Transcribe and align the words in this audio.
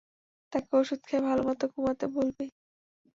তাকে 0.53 0.71
ওষুধ 0.77 0.99
খেয়ে 1.07 1.25
ভালোমতো 1.27 1.65
ঘুমাতে 1.73 2.05
বলবি। 2.15 2.45